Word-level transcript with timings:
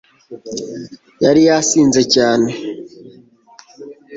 yari 1.23 1.41
yasinze 1.49 2.01
cyane 2.13 2.49